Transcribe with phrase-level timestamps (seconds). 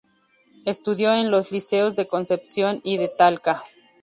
[0.65, 3.61] Estudió en los Liceos de Concepción y de Talca.